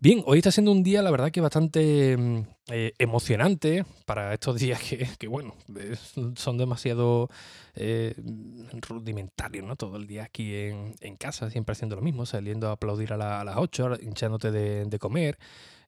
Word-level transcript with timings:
Bien, 0.00 0.22
hoy 0.26 0.38
está 0.38 0.52
siendo 0.52 0.70
un 0.70 0.84
día, 0.84 1.02
la 1.02 1.10
verdad, 1.10 1.32
que 1.32 1.40
bastante 1.40 2.16
mm, 2.16 2.42
eh, 2.68 2.92
emocionante 2.98 3.84
para 4.06 4.32
estos 4.32 4.56
días 4.60 4.80
que, 5.18 5.26
bueno, 5.26 5.56
son 6.36 6.56
demasiado 6.56 7.28
eh, 7.74 8.14
rudimentarios, 8.88 9.66
¿no? 9.66 9.74
Todo 9.74 9.96
el 9.96 10.06
día 10.06 10.22
aquí 10.22 10.54
en, 10.54 11.16
casa, 11.18 11.50
siempre 11.50 11.72
haciendo 11.72 11.96
lo 11.96 12.02
mismo, 12.02 12.26
saliendo 12.26 12.68
a 12.68 12.72
aplaudir 12.72 13.12
a, 13.12 13.16
las 13.44 13.56
8, 13.56 13.96
hinchándote 14.00 14.52
de, 14.52 14.98
comer 15.00 15.36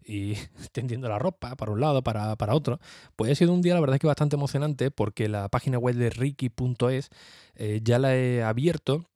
y 0.04 0.34
tendiendo 0.72 1.08
la 1.08 1.20
ropa 1.20 1.54
para 1.54 1.70
un 1.70 1.80
lado, 1.80 2.02
para, 2.02 2.36
otro. 2.54 2.80
Pues 3.14 3.30
ha 3.30 3.34
sido 3.36 3.52
un 3.52 3.62
día, 3.62 3.74
la 3.74 3.80
verdad, 3.80 3.98
que 4.00 4.08
bastante 4.08 4.34
emocionante 4.34 4.90
porque 4.90 5.28
la 5.28 5.48
página 5.48 5.78
web 5.78 5.94
de 5.94 6.10
Ricky.es 6.10 7.10
eh, 7.54 7.80
ya 7.84 8.00
la 8.00 8.16
he 8.16 8.42
abierto 8.42 9.09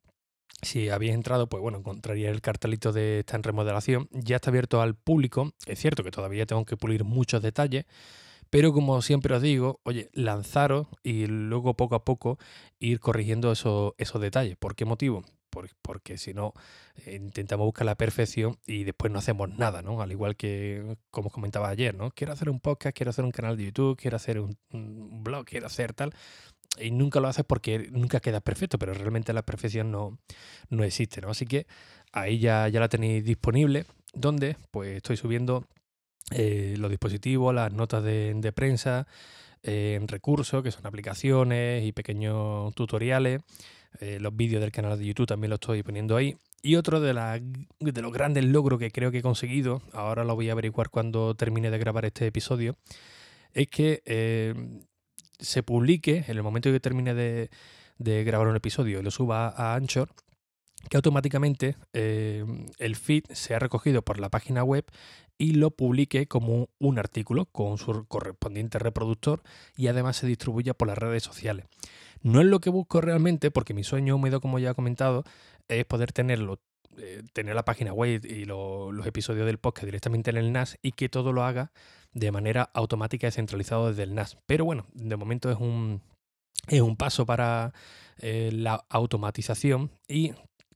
si 0.61 0.89
habéis 0.89 1.13
entrado, 1.13 1.47
pues 1.47 1.61
bueno, 1.61 1.77
encontraría 1.77 2.29
el 2.29 2.41
cartelito 2.41 2.91
de 2.91 3.19
esta 3.19 3.35
en 3.35 3.43
remodelación. 3.43 4.09
Ya 4.11 4.37
está 4.37 4.49
abierto 4.49 4.81
al 4.81 4.95
público. 4.95 5.53
Es 5.65 5.79
cierto 5.79 6.03
que 6.03 6.11
todavía 6.11 6.45
tengo 6.45 6.65
que 6.65 6.77
pulir 6.77 7.03
muchos 7.03 7.41
detalles, 7.41 7.85
pero 8.49 8.73
como 8.73 9.01
siempre 9.01 9.35
os 9.35 9.41
digo, 9.41 9.79
oye, 9.83 10.09
lanzaros 10.13 10.87
y 11.03 11.27
luego 11.27 11.75
poco 11.75 11.95
a 11.95 12.05
poco 12.05 12.39
ir 12.79 12.99
corrigiendo 12.99 13.51
esos, 13.51 13.93
esos 13.97 14.21
detalles. 14.21 14.57
¿Por 14.57 14.75
qué 14.75 14.85
motivo? 14.85 15.23
porque 15.81 16.17
si 16.17 16.33
no, 16.33 16.53
eh, 17.05 17.15
intentamos 17.15 17.65
buscar 17.65 17.85
la 17.85 17.95
perfección 17.95 18.57
y 18.65 18.83
después 18.83 19.09
no 19.09 19.19
hacemos 19.19 19.49
nada, 19.57 19.81
¿no? 19.81 20.01
Al 20.01 20.11
igual 20.11 20.35
que, 20.35 20.97
como 21.11 21.29
comentaba 21.29 21.69
ayer, 21.69 21.95
¿no? 21.95 22.11
Quiero 22.11 22.33
hacer 22.33 22.49
un 22.49 22.59
podcast, 22.59 22.93
quiero 22.93 23.11
hacer 23.11 23.23
un 23.23 23.31
canal 23.31 23.55
de 23.55 23.63
YouTube, 23.63 23.95
quiero 23.95 24.17
hacer 24.17 24.39
un 24.39 24.57
blog, 25.23 25.45
quiero 25.45 25.67
hacer 25.67 25.93
tal 25.93 26.13
y 26.79 26.91
nunca 26.91 27.19
lo 27.19 27.27
haces 27.27 27.45
porque 27.45 27.89
nunca 27.91 28.19
queda 28.19 28.41
perfecto, 28.41 28.77
pero 28.77 28.93
realmente 28.93 29.33
la 29.33 29.43
perfección 29.43 29.91
no, 29.91 30.17
no 30.69 30.83
existe, 30.83 31.21
¿no? 31.21 31.29
Así 31.29 31.45
que 31.45 31.67
ahí 32.11 32.39
ya, 32.39 32.67
ya 32.67 32.79
la 32.79 32.89
tenéis 32.89 33.23
disponible, 33.23 33.85
donde 34.13 34.57
pues 34.71 34.97
estoy 34.97 35.17
subiendo 35.17 35.65
eh, 36.31 36.75
los 36.77 36.89
dispositivos, 36.89 37.53
las 37.53 37.71
notas 37.71 38.03
de, 38.03 38.51
prensa, 38.55 39.07
eh, 39.63 39.99
recursos, 40.07 40.63
que 40.63 40.71
son 40.71 40.85
aplicaciones 40.85 41.85
y 41.85 41.91
pequeños 41.91 42.73
tutoriales, 42.73 43.41
eh, 43.99 44.17
los 44.19 44.35
vídeos 44.35 44.61
del 44.61 44.71
canal 44.71 44.97
de 44.97 45.05
YouTube 45.05 45.27
también 45.27 45.49
los 45.49 45.57
estoy 45.57 45.83
poniendo 45.83 46.15
ahí. 46.15 46.35
Y 46.63 46.77
otro 46.77 46.99
de, 46.99 47.13
la, 47.13 47.39
de 47.79 48.01
los 48.01 48.11
grandes 48.11 48.43
logros 48.43 48.79
que 48.79 48.89
creo 48.89 49.11
que 49.11 49.19
he 49.19 49.21
conseguido, 49.21 49.83
ahora 49.93 50.23
lo 50.23 50.33
voy 50.33 50.49
a 50.49 50.53
averiguar 50.53 50.89
cuando 50.89 51.35
termine 51.35 51.69
de 51.69 51.77
grabar 51.77 52.05
este 52.05 52.25
episodio, 52.25 52.75
es 53.53 53.67
que 53.67 54.01
se 55.39 55.63
publique, 55.63 56.25
en 56.27 56.37
el 56.37 56.43
momento 56.43 56.71
que 56.71 56.79
termine 56.79 57.13
de, 57.13 57.49
grabar 57.97 58.47
un 58.47 58.55
episodio 58.55 58.99
y 58.99 59.03
lo 59.03 59.11
suba 59.11 59.49
a 59.49 59.75
Anchor, 59.75 60.09
que 60.89 60.97
automáticamente 60.97 61.77
eh, 61.93 62.45
el 62.77 62.95
feed 62.95 63.23
sea 63.31 63.59
recogido 63.59 64.03
por 64.03 64.19
la 64.19 64.29
página 64.29 64.63
web 64.63 64.85
y 65.37 65.53
lo 65.53 65.71
publique 65.71 66.27
como 66.27 66.69
un 66.79 66.99
artículo 66.99 67.45
con 67.45 67.77
su 67.77 68.05
correspondiente 68.07 68.79
reproductor 68.79 69.43
y 69.75 69.87
además 69.87 70.17
se 70.17 70.27
distribuya 70.27 70.73
por 70.73 70.87
las 70.87 70.97
redes 70.97 71.23
sociales. 71.23 71.65
No 72.21 72.39
es 72.39 72.47
lo 72.47 72.59
que 72.59 72.69
busco 72.69 73.01
realmente, 73.01 73.51
porque 73.51 73.73
mi 73.73 73.83
sueño 73.83 74.15
húmedo, 74.15 74.41
como 74.41 74.59
ya 74.59 74.71
he 74.71 74.75
comentado, 74.75 75.23
es 75.67 75.85
poder 75.85 76.11
tenerlo, 76.11 76.59
eh, 76.97 77.23
tener 77.33 77.55
la 77.55 77.65
página 77.65 77.93
web 77.93 78.23
y 78.25 78.45
los 78.45 79.05
episodios 79.05 79.45
del 79.45 79.57
podcast 79.57 79.85
directamente 79.85 80.31
en 80.31 80.37
el 80.37 80.51
NAS 80.51 80.77
y 80.81 80.93
que 80.93 81.09
todo 81.09 81.33
lo 81.33 81.43
haga 81.43 81.71
de 82.15 82.31
manera 82.31 82.71
automática 82.73 83.27
y 83.27 83.31
centralizado 83.31 83.89
desde 83.89 84.03
el 84.03 84.15
NAS. 84.15 84.37
Pero 84.47 84.65
bueno, 84.65 84.87
de 84.93 85.17
momento 85.17 85.51
es 85.51 85.59
un, 85.59 86.01
es 86.67 86.81
un 86.81 86.95
paso 86.95 87.25
para 87.25 87.73
eh, 88.19 88.49
la 88.53 88.85
automatización 88.89 89.91
y 90.07 90.31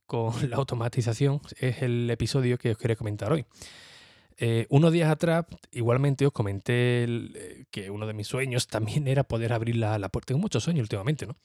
con 0.06 0.32
la 0.50 0.56
automatización 0.56 1.40
es 1.58 1.82
el 1.82 2.08
episodio 2.10 2.58
que 2.58 2.72
os 2.72 2.78
quería 2.78 2.94
comentar 2.94 3.32
hoy. 3.32 3.46
Eh, 4.36 4.66
unos 4.68 4.92
días 4.92 5.10
atrás, 5.10 5.46
igualmente 5.72 6.26
os 6.26 6.32
comenté 6.32 7.04
eh, 7.04 7.64
que 7.70 7.90
uno 7.90 8.06
de 8.06 8.12
mis 8.12 8.26
sueños 8.26 8.66
también 8.68 9.08
era 9.08 9.24
poder 9.24 9.54
abrir 9.54 9.76
la, 9.76 9.98
puerta. 10.10 10.28
Tengo 10.28 10.40
muchos 10.40 10.62
sueños 10.62 10.84
últimamente, 10.84 11.26
¿no? 11.26 11.36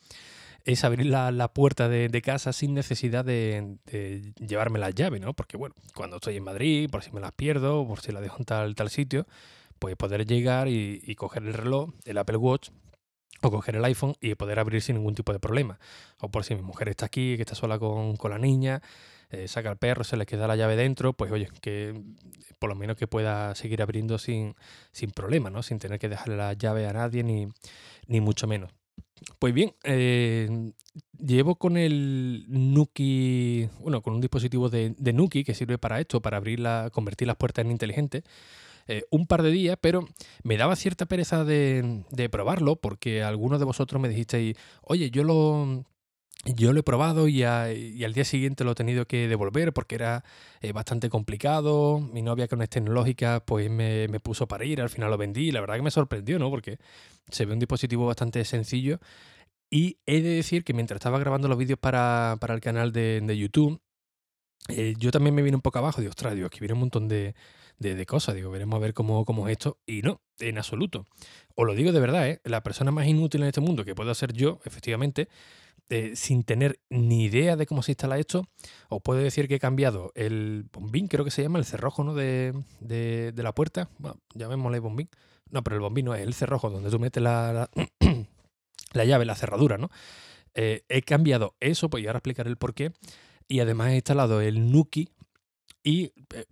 Es 0.66 0.84
abrir 0.84 1.06
la, 1.06 1.54
puerta 1.54 1.88
de, 1.88 2.22
casa 2.24 2.52
sin 2.52 2.74
necesidad 2.74 3.24
de, 3.24 3.78
llevarme 4.40 4.80
la 4.80 4.90
llave, 4.90 5.20
¿no? 5.20 5.34
Porque, 5.36 5.58
bueno, 5.58 5.76
cuando 5.94 6.16
estoy 6.16 6.38
en 6.38 6.44
Madrid, 6.44 6.90
por 6.90 7.04
si 7.04 7.12
me 7.12 7.22
las 7.22 7.34
pierdo, 7.34 7.88
por 7.88 8.02
si 8.02 8.12
la 8.12 8.20
dejo 8.20 8.38
en 8.40 8.46
tal, 8.46 8.74
tal 8.74 8.90
sitio, 8.90 9.28
pues 9.80 9.96
poder 9.96 10.26
llegar 10.26 10.68
y, 10.68 11.16
coger 11.16 11.44
el 11.44 11.54
reloj, 11.54 11.92
el 12.06 12.18
Apple 12.18 12.38
Watch, 12.38 12.70
o 13.42 13.52
coger 13.52 13.76
el 13.76 13.86
iPhone 13.86 14.16
y 14.22 14.36
poder 14.36 14.60
abrir 14.60 14.82
sin 14.82 14.96
ningún 14.96 15.16
tipo 15.16 15.34
de 15.34 15.40
problema. 15.40 15.80
O 16.20 16.30
por 16.30 16.44
si 16.44 16.56
mi 16.56 16.62
mujer 16.62 16.90
está 16.90 17.06
aquí, 17.06 17.36
que 17.36 17.44
está 17.44 17.56
sola 17.56 17.78
con, 17.78 18.18
la 18.30 18.40
niña, 18.40 18.82
eh, 19.30 19.48
saca 19.48 19.70
el 19.70 19.78
perro, 19.78 20.04
se 20.04 20.18
le 20.18 20.26
queda 20.26 20.48
la 20.48 20.56
llave 20.56 20.76
dentro, 20.76 21.14
pues 21.14 21.32
oye, 21.32 21.50
que 21.62 22.02
por 22.60 22.70
lo 22.70 22.76
menos 22.76 22.98
que 22.98 23.08
pueda 23.08 23.54
seguir 23.56 23.82
abriendo 23.82 24.18
sin, 24.18 24.56
sin 24.92 25.12
problema, 25.12 25.50
¿no? 25.50 25.64
Sin 25.64 25.80
tener 25.80 26.00
que 26.00 26.10
dejarle 26.10 26.38
la 26.38 26.54
llave 26.54 26.88
a 26.88 26.94
nadie 26.94 27.24
ni, 27.24 27.48
ni 28.08 28.22
mucho 28.22 28.48
menos. 28.48 28.72
Pues 29.40 29.54
bien, 29.54 29.74
eh, 29.84 30.72
llevo 31.18 31.56
con 31.56 31.78
el 31.78 32.46
Nuki, 32.48 33.70
bueno, 33.80 34.02
con 34.02 34.14
un 34.14 34.22
dispositivo 34.22 34.70
de, 34.70 34.94
de 34.98 35.14
Nuki 35.14 35.44
que 35.44 35.54
sirve 35.54 35.78
para 35.78 36.00
esto, 36.00 36.22
para 36.22 36.38
abrir 36.38 36.60
la, 36.60 36.90
convertir 36.92 37.28
las 37.28 37.38
puertas 37.38 37.66
en 37.66 37.72
inteligentes. 37.72 38.24
Eh, 38.88 39.04
un 39.10 39.26
par 39.26 39.42
de 39.42 39.50
días, 39.50 39.78
pero 39.82 40.08
me 40.44 40.58
daba 40.58 40.76
cierta 40.76 41.08
pereza 41.08 41.44
de, 41.44 42.04
probarlo 42.32 42.76
porque 42.76 43.24
algunos 43.24 43.60
de 43.60 43.66
vosotros 43.66 44.00
me 44.00 44.10
dijisteis, 44.10 44.56
oye, 44.84 45.10
yo 45.10 45.24
lo, 45.24 45.86
yo 46.46 46.72
lo 46.72 46.80
he 46.80 46.84
probado 46.84 47.28
y, 47.28 47.44
al 47.44 48.14
día 48.14 48.26
siguiente 48.26 48.64
lo 48.64 48.72
he 48.72 48.76
tenido 48.76 49.08
que 49.08 49.28
devolver 49.28 49.74
porque 49.74 49.96
era 49.96 50.24
eh, 50.62 50.72
bastante 50.72 51.10
complicado. 51.10 52.00
Mi 52.00 52.22
novia 52.22 52.48
con 52.48 52.62
es 52.62 52.70
tecnológica 52.70 53.44
pues 53.44 53.72
me, 53.72 54.08
puso 54.20 54.48
para 54.48 54.66
ir, 54.66 54.82
al 54.82 54.90
final 54.90 55.10
lo 55.10 55.18
vendí 55.18 55.52
la 55.52 55.62
verdad 55.62 55.78
que 55.78 55.82
me 55.82 55.92
sorprendió, 55.92 56.38
¿no? 56.38 56.52
Porque 56.52 56.78
se 57.30 57.46
ve 57.46 57.54
un 57.54 57.60
dispositivo 57.60 58.06
bastante 58.06 58.46
sencillo. 58.46 59.00
Y 59.72 59.98
he 60.06 60.22
de 60.22 60.30
decir 60.30 60.64
que 60.64 60.74
mientras 60.74 60.98
estaba 60.98 61.18
grabando 61.20 61.48
los 61.48 61.58
vídeos 61.58 61.80
para, 61.80 62.38
el 62.50 62.62
canal 62.62 62.92
de, 62.92 63.36
YouTube, 63.36 63.82
eh, 64.70 64.94
yo 64.98 65.12
también 65.12 65.34
me 65.34 65.42
vine 65.42 65.56
un 65.56 65.62
poco 65.62 65.80
abajo 65.80 66.02
de 66.02 66.08
ostras, 66.08 66.36
Dios, 66.36 66.52
que 66.52 66.60
viene 66.60 66.74
un 66.74 66.82
montón 66.82 67.08
de, 67.08 67.34
de, 67.80 68.06
cosas. 68.06 68.36
Digo, 68.36 68.52
veremos 68.52 68.78
a 68.78 68.80
ver 68.80 68.94
cómo, 68.94 69.26
cómo, 69.26 69.48
es 69.48 69.54
esto. 69.54 69.78
Y 69.86 70.02
no, 70.02 70.22
en 70.40 70.58
absoluto. 70.58 71.06
Os 71.56 71.66
lo 71.66 71.74
digo 71.74 71.92
de 71.92 72.00
verdad, 72.00 72.30
¿eh? 72.30 72.42
la 72.44 72.64
persona 72.64 72.92
más 72.92 73.08
inútil 73.08 73.42
en 73.42 73.48
este 73.48 73.62
mundo 73.62 73.86
que 73.86 73.96
puedo 73.96 74.14
ser 74.14 74.34
yo, 74.34 74.60
efectivamente, 74.66 75.30
eh, 75.90 76.16
sin 76.16 76.44
tener 76.44 76.80
ni 76.90 77.26
idea 77.26 77.56
de 77.56 77.68
cómo 77.68 77.84
se 77.84 77.92
instala 77.92 78.18
esto, 78.18 78.48
os 78.90 79.02
puedo 79.04 79.20
decir 79.20 79.48
que 79.48 79.56
he 79.56 79.60
cambiado 79.60 80.12
el 80.16 80.66
bombín, 80.74 81.08
creo 81.08 81.24
que 81.24 81.30
se 81.30 81.44
llama 81.44 81.60
el 81.60 81.66
cerrojo 81.66 82.04
¿no? 82.04 82.16
de, 82.16 82.54
de, 82.80 83.44
la 83.44 83.54
puerta. 83.54 83.90
Bueno, 84.00 84.20
llamémosle 84.34 84.80
bombín. 84.80 85.10
No, 85.52 85.64
pero 85.64 85.76
el 85.76 85.82
bombín 85.82 86.06
no 86.06 86.16
es 86.16 86.22
el 86.22 86.34
cerrojo 86.34 86.72
donde 86.72 86.90
tú 86.90 87.00
metes 87.00 87.22
la, 87.22 87.70
la, 88.94 89.06
llave, 89.06 89.26
la 89.26 89.36
cerradura, 89.36 89.78
¿no? 89.78 89.92
Eh, 90.56 90.84
he 90.90 91.04
cambiado 91.04 91.56
eso, 91.60 91.90
pues 91.90 92.04
y 92.04 92.08
ahora 92.08 92.18
explicaré 92.18 92.50
el 92.50 92.58
por 92.58 92.74
qué. 92.74 92.92
Y 93.48 93.60
además 93.60 93.90
he 93.90 93.96
instalado 93.96 94.42
el 94.42 94.72
Nuki 94.72 95.10
y 95.84 96.14
eh, 96.34 96.46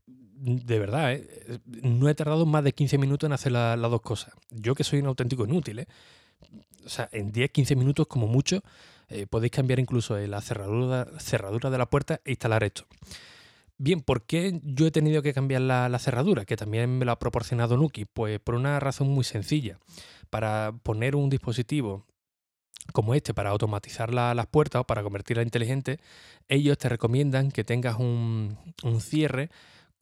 de 0.44 0.78
verdad, 0.78 1.14
¿eh? 1.14 1.60
no 1.84 2.10
he 2.10 2.16
tardado 2.16 2.46
más 2.46 2.66
de 2.66 2.74
15 2.74 2.98
minutos 2.98 3.28
en 3.28 3.34
hacer 3.34 3.54
las 3.54 3.80
dos 3.80 4.02
cosas. 4.02 4.34
Yo 4.50 4.76
que 4.76 4.84
soy 4.84 5.00
un 5.00 5.06
auténtico 5.06 5.46
inútil, 5.46 5.80
¿eh? 5.80 5.88
O 6.86 6.90
sea, 6.90 7.08
en 7.14 7.32
10-15 7.32 7.78
minutos 7.78 8.08
como 8.08 8.28
mucho 8.28 8.62
eh, 9.08 9.26
podéis 9.26 9.54
cambiar 9.54 9.80
incluso 9.80 10.18
la 10.18 10.42
cerradura, 10.42 11.08
cerradura 11.18 11.70
de 11.70 11.78
la 11.78 11.90
puerta 11.90 12.20
e 12.26 12.32
instalar 12.32 12.66
esto. 12.66 12.86
Bien, 13.78 14.02
¿por 14.02 14.24
qué 14.24 14.60
yo 14.64 14.86
he 14.86 14.92
tenido 14.92 15.22
que 15.22 15.34
cambiar 15.34 15.62
la, 15.62 15.98
cerradura? 15.98 16.44
Que 16.44 16.58
también 16.58 16.98
me 16.98 17.06
lo 17.06 17.14
ha 17.14 17.20
proporcionado 17.20 17.78
Nuki. 17.78 18.04
Pues 18.04 18.42
por 18.42 18.56
una 18.56 18.82
razón 18.82 19.08
muy 19.08 19.24
sencilla. 19.24 19.80
Para 20.30 20.74
poner 20.84 21.16
un 21.16 21.30
dispositivo 21.30 22.06
como 22.92 23.16
este 23.16 23.34
para 23.34 23.52
automatizar 23.52 24.14
las 24.14 24.48
puertas 24.48 24.82
o 24.82 24.84
para 24.84 25.04
convertirla 25.04 25.42
inteligente, 25.42 26.00
ellos 26.50 26.78
te 26.78 26.90
recomiendan 26.90 27.50
que 27.50 27.64
tengas 27.64 27.98
un 27.98 28.58
cierre 29.00 29.50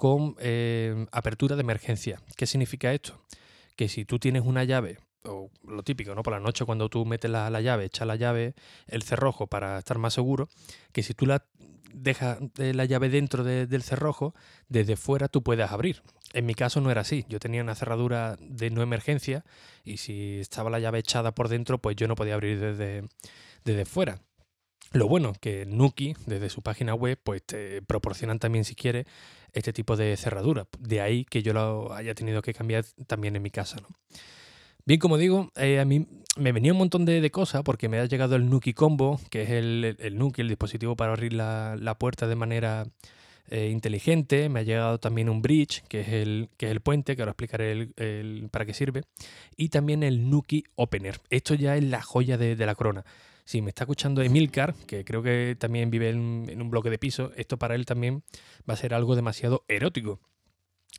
con 0.02 0.36
eh, 0.40 1.06
apertura 1.12 1.56
de 1.56 1.62
emergencia. 1.62 2.20
¿Qué 2.36 2.48
significa 2.48 2.92
esto? 2.92 3.22
Que 3.76 3.88
si 3.88 4.04
tú 4.04 4.18
tienes 4.18 4.42
una 4.44 4.64
llave, 4.64 4.98
o 5.26 5.52
lo 5.64 5.84
típico, 5.84 6.16
¿no? 6.16 6.24
Por 6.24 6.34
la 6.34 6.40
noche 6.40 6.66
cuando 6.66 6.90
tú 6.90 7.06
metes 7.06 7.30
la, 7.30 7.62
llave, 7.62 7.86
echas 7.86 8.08
la 8.08 8.16
llave, 8.16 8.56
el 8.88 9.04
cerrojo 9.04 9.46
para 9.46 9.78
estar 9.78 10.00
más 10.00 10.16
seguro, 10.16 10.50
que 10.92 11.04
si 11.04 11.14
tú 11.14 11.28
la, 11.28 11.46
dejas 11.94 12.40
la 12.58 12.86
llave 12.86 13.10
dentro 13.10 13.44
del 13.44 13.84
cerrojo, 13.84 14.34
desde 14.70 14.96
fuera 14.96 15.28
tú 15.28 15.44
puedes 15.44 15.70
abrir. 15.70 16.02
En 16.34 16.48
mi 16.48 16.56
caso 16.56 16.82
no 16.82 16.90
era 16.90 17.02
así. 17.02 17.24
Yo 17.30 17.40
tenía 17.40 17.62
una 17.62 17.76
cerradura 17.76 18.38
de 18.40 18.72
no 18.72 18.82
emergencia 18.82 19.46
y 19.84 19.98
si 19.98 20.40
estaba 20.40 20.72
la 20.72 20.80
llave 20.80 20.98
echada 20.98 21.36
por 21.36 21.48
dentro, 21.48 21.78
pues 21.78 21.96
yo 21.96 22.08
no 22.08 22.16
podía 22.16 22.34
abrir 22.34 22.60
desde, 22.60 23.04
desde 23.64 23.86
fuera. 23.86 24.20
Lo 24.92 25.08
bueno 25.08 25.34
que 25.40 25.66
Nuki, 25.66 26.16
desde 26.26 26.50
su 26.50 26.62
página 26.62 26.94
web, 26.94 27.18
pues 27.24 27.44
te 27.44 27.82
proporcionan 27.82 28.40
también, 28.40 28.66
si 28.66 28.76
quieres, 28.76 29.06
este 29.54 29.74
tipo 29.74 29.96
de 29.96 30.18
cerradura. 30.18 30.68
De 30.80 31.02
ahí 31.02 31.26
que 31.26 31.42
yo 31.42 31.54
lo 31.54 31.94
haya 31.94 32.14
tenido 32.14 32.42
que 32.42 32.54
cambiar 32.54 32.86
también 33.08 33.36
en 33.36 33.42
mi 33.42 33.52
casa. 33.52 33.78
Bien, 34.86 35.00
como 35.00 35.18
digo, 35.18 35.52
eh, 35.56 35.80
a 35.80 35.86
mí 35.86 36.08
me 36.38 36.52
venía 36.52 36.72
un 36.72 36.80
montón 36.80 37.06
de, 37.06 37.30
cosas 37.30 37.62
porque 37.64 37.88
me 37.88 38.00
ha 38.00 38.06
llegado 38.06 38.36
el 38.36 38.50
Nuki 38.50 38.74
Combo, 38.74 39.20
que 39.30 39.44
es 39.44 39.50
el, 39.52 39.96
el, 40.00 40.18
Nuki, 40.18 40.42
el 40.42 40.48
dispositivo 40.48 40.96
para 40.96 41.14
abrir 41.14 41.34
la, 41.34 41.96
puerta 42.00 42.28
de 42.28 42.36
manera 42.36 42.88
eh, 43.50 43.70
inteligente. 43.70 44.50
Me 44.50 44.62
ha 44.62 44.64
llegado 44.64 45.00
también 45.00 45.30
un 45.30 45.42
Bridge, 45.42 45.84
que 45.88 46.02
es 46.02 46.10
el, 46.10 46.50
que 46.58 46.66
es 46.66 46.72
el 46.72 46.82
puente, 46.82 47.16
que 47.16 47.22
ahora 47.22 47.32
explicaré 47.32 47.90
el, 47.96 48.50
para 48.52 48.66
qué 48.66 48.74
sirve. 48.74 49.04
Y 49.56 49.70
también 49.70 50.02
el 50.04 50.30
Nuki 50.30 50.64
Opener. 50.76 51.20
Esto 51.30 51.54
ya 51.54 51.76
es 51.78 51.84
la 51.84 52.02
joya 52.02 52.38
de, 52.38 52.56
la 52.56 52.76
corona. 52.76 53.06
Si 53.46 53.62
me 53.62 53.70
está 53.70 53.84
escuchando 53.84 54.22
Emilcar, 54.22 54.74
que 54.88 55.04
creo 55.04 55.24
que 55.24 55.56
también 55.60 55.90
vive 55.90 56.10
en, 56.10 56.62
un 56.62 56.70
bloque 56.70 56.90
de 56.90 56.98
piso, 56.98 57.32
esto 57.36 57.58
para 57.58 57.76
él 57.76 57.86
también 57.86 58.24
va 58.70 58.74
a 58.74 58.78
ser 58.78 58.94
algo 58.94 59.16
demasiado 59.16 59.66
erótico. 59.68 60.20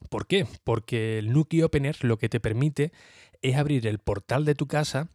¿Por 0.09 0.27
qué? 0.27 0.47
Porque 0.65 1.19
el 1.19 1.33
Nuki 1.33 1.63
Opener 1.63 2.05
lo 2.05 2.19
que 2.19 2.29
te 2.29 2.41
permite 2.41 2.93
es 3.41 3.57
abrir 3.57 3.87
el 3.87 3.99
portal 3.99 4.45
de 4.45 4.55
tu 4.55 4.67
casa 4.67 5.09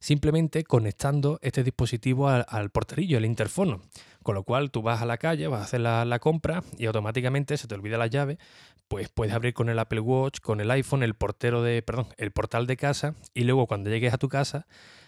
simplemente 0.00 0.64
conectando 0.64 1.38
este 1.42 1.64
dispositivo 1.64 2.28
al, 2.28 2.70
porterillo, 2.70 3.18
al 3.18 3.24
interfono. 3.24 3.82
Con 4.22 4.34
lo 4.34 4.44
cual 4.44 4.70
tú 4.70 4.82
vas 4.82 5.02
a 5.02 5.06
la 5.06 5.18
calle, 5.18 5.48
vas 5.48 5.60
a 5.60 5.64
hacer 5.64 5.80
la, 5.80 6.18
compra 6.20 6.62
y 6.78 6.86
automáticamente 6.86 7.56
se 7.56 7.66
te 7.66 7.74
olvida 7.74 7.98
la 7.98 8.06
llave, 8.06 8.38
pues 8.88 9.08
puedes 9.08 9.34
abrir 9.34 9.54
con 9.54 9.68
el 9.68 9.78
Apple 9.78 10.00
Watch, 10.00 10.40
con 10.40 10.60
el 10.60 10.70
iPhone, 10.70 11.02
el 11.02 11.14
portero 11.14 11.62
de, 11.62 11.82
perdón, 11.82 12.08
el 12.18 12.30
portal 12.30 12.66
de 12.66 12.76
casa 12.76 13.14
y 13.34 13.44
luego 13.44 13.66
cuando 13.66 13.90
llegues 13.90 14.14
a 14.14 14.18
tu 14.18 14.28
casa, 14.28 14.66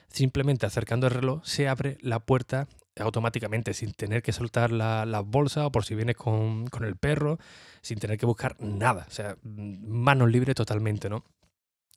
simplemente 0.09 0.67
acercando 0.67 1.07
el 1.07 1.15
reloj, 1.15 1.45
se 1.45 1.69
abre 1.69 1.99
la 2.01 2.21
puerta 2.21 2.69
automáticamente, 2.99 3.75
sin 3.75 3.93
tener 3.93 4.23
que 4.23 4.33
soltar 4.33 4.73
las 4.73 5.07
la 5.07 5.21
bolsas 5.21 5.67
o 5.67 5.73
por 5.73 5.85
si 5.85 5.95
vienes 5.95 6.17
con, 6.17 6.67
con 6.67 6.85
el 6.85 6.97
perro, 6.97 7.39
sin 7.81 7.99
tener 7.99 8.19
que 8.19 8.27
buscar 8.27 8.57
nada. 8.61 9.07
O 9.09 9.13
sea, 9.13 9.37
manos 9.45 10.31
libres 10.31 10.57
totalmente, 10.57 11.09
¿no? 11.09 11.25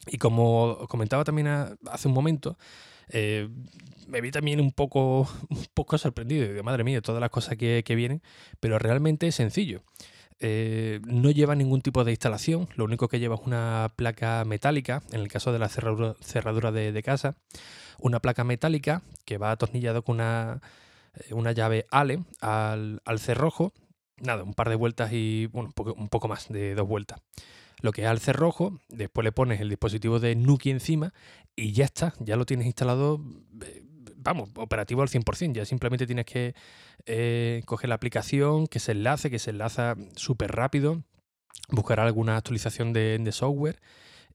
Y 0.07 0.17
como 0.17 0.87
comentaba 0.87 1.23
también 1.23 1.47
hace 1.47 2.07
un 2.07 2.13
momento, 2.13 2.57
eh, 3.09 3.49
me 4.07 4.21
vi 4.21 4.31
también 4.31 4.59
un 4.59 4.71
poco, 4.71 5.29
un 5.49 5.65
poco 5.73 5.97
sorprendido. 5.97 6.47
Digo, 6.47 6.63
madre 6.63 6.83
mía, 6.83 7.01
todas 7.01 7.21
las 7.21 7.29
cosas 7.29 7.57
que, 7.57 7.83
vienen, 7.95 8.21
pero 8.59 8.79
realmente 8.79 9.27
es 9.27 9.35
sencillo. 9.35 9.83
Eh, 10.39 11.01
no 11.05 11.29
lleva 11.29 11.53
ningún 11.53 11.81
tipo 11.81 12.03
de 12.03 12.11
instalación, 12.11 12.67
lo 12.75 12.85
único 12.85 13.07
que 13.07 13.19
lleva 13.19 13.35
es 13.35 13.41
una 13.45 13.93
placa 13.95 14.43
metálica, 14.43 15.03
en 15.11 15.19
el 15.19 15.27
caso 15.27 15.53
de 15.53 15.59
la 15.59 15.69
cerradura, 15.69 16.71
de, 16.71 17.03
casa, 17.03 17.35
una 18.01 18.19
placa 18.19 18.43
metálica 18.43 19.01
que 19.25 19.37
va 19.37 19.51
atornillado 19.51 20.03
con 20.03 20.15
una, 20.15 20.61
eh, 21.13 21.33
una 21.33 21.51
llave 21.51 21.85
Allen 21.91 22.25
al, 22.41 23.01
al 23.05 23.19
cerrojo, 23.19 23.73
nada, 24.17 24.43
un 24.43 24.53
par 24.53 24.69
de 24.69 24.75
vueltas 24.75 25.11
y 25.13 25.47
bueno, 25.47 25.67
un 25.69 25.73
poco, 25.73 25.93
un 25.93 26.09
poco 26.09 26.27
más 26.27 26.49
de 26.49 26.75
dos 26.75 26.87
vueltas. 26.87 27.21
Lo 27.81 27.91
que 27.91 28.03
es 28.03 28.07
al 28.07 28.19
cerrojo, 28.19 28.79
después 28.89 29.23
le 29.23 29.31
pones 29.31 29.59
el 29.59 29.69
dispositivo 29.69 30.19
de 30.19 30.35
Nuki 30.35 30.69
encima 30.69 31.13
y 31.55 31.71
ya 31.71 31.85
está, 31.85 32.13
ya 32.19 32.35
lo 32.35 32.45
tienes 32.45 32.67
instalado, 32.67 33.19
eh, 33.65 33.83
vamos, 34.17 34.49
operativo 34.55 35.01
al 35.01 35.09
100%, 35.09 35.53
ya 35.53 35.65
simplemente 35.65 36.05
tienes 36.05 36.25
que 36.25 36.53
eh, 37.05 37.63
coger 37.65 37.89
la 37.89 37.95
aplicación, 37.95 38.67
que 38.67 38.79
se 38.79 38.91
enlace, 38.91 39.31
que 39.31 39.39
se 39.39 39.49
enlaza 39.49 39.95
súper 40.15 40.51
rápido, 40.51 41.03
buscar 41.69 41.99
alguna 41.99 42.37
actualización 42.37 42.93
de, 42.93 43.17
de 43.17 43.31
software 43.31 43.79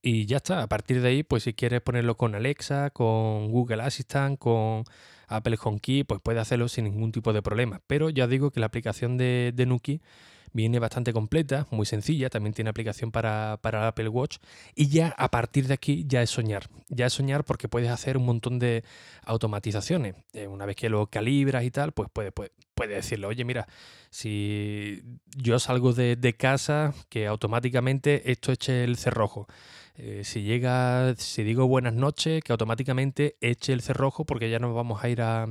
y 0.07 0.25
ya 0.27 0.37
está. 0.37 0.63
A 0.63 0.69
partir 0.69 1.03
de 1.03 1.09
ahí, 1.09 1.23
pues 1.25 1.43
si 1.43 1.53
quieres 1.53 1.81
ponerlo 1.81 2.17
con 2.17 2.37
Alexa, 2.37 2.91
con 2.91 3.51
Google 3.51 3.83
Assistant, 3.83 4.39
con 4.39 4.85
Apple 5.29 5.57
HomeKey, 5.63 6.05
pues 6.05 6.21
puedes 6.23 6.41
hacerlo 6.41 6.69
sin 6.69 6.85
ningún 6.85 7.13
tipo 7.13 7.33
de 7.33 7.43
problema. 7.43 7.81
Pero 7.87 8.11
ya 8.11 8.27
digo 8.27 8.51
que 8.51 8.61
la 8.61 8.67
aplicación 8.67 9.17
de, 9.17 9.53
Nuki 9.67 10.01
viene 10.53 10.79
bastante 10.79 11.13
completa, 11.13 11.67
muy 11.71 11.85
sencilla, 11.85 12.31
también 12.31 12.55
tiene 12.55 12.71
aplicación 12.71 13.11
para, 13.11 13.59
para 13.61 13.89
Apple 13.89 14.09
Watch 14.09 14.39
y 14.75 14.89
ya 14.89 15.15
a 15.19 15.31
partir 15.31 15.67
de 15.67 15.75
aquí 15.75 16.05
ya 16.07 16.23
es 16.23 16.31
soñar, 16.31 16.69
ya 16.89 17.07
es 17.07 17.13
soñar 17.13 17.45
porque 17.45 17.69
puedes 17.69 17.91
hacer 17.91 18.17
un 18.17 18.25
montón 18.25 18.59
de 18.59 18.83
automatizaciones. 19.25 20.15
Eh, 20.33 20.47
una 20.47 20.65
vez 20.65 20.77
que 20.77 20.89
lo 20.89 21.09
calibras 21.09 21.65
y 21.65 21.71
tal, 21.71 21.93
pues 21.93 22.09
puedes 22.11 22.33
puede 22.77 22.95
decirle, 22.95 23.27
oye, 23.27 23.45
mira, 23.45 23.67
si 24.11 25.03
yo 25.35 25.59
salgo 25.59 25.93
de, 25.95 26.37
casa, 26.39 26.95
que 27.09 27.27
automáticamente 27.27 28.31
esto 28.31 28.53
eche 28.53 28.85
el 28.85 28.97
cerrojo. 28.97 29.49
Eh, 29.97 30.23
si 30.25 30.43
llega, 30.43 31.15
si 31.17 31.43
digo 31.43 31.67
buenas 31.67 31.95
noches, 31.95 32.45
que 32.45 32.53
automáticamente 32.53 33.37
eche 33.41 33.73
el 33.73 33.81
cerrojo 33.81 34.27
porque 34.27 34.51
ya 34.51 34.59
nos 34.59 34.75
vamos 34.75 35.03
a 35.03 35.09
ir 35.09 35.16
a, 35.23 35.47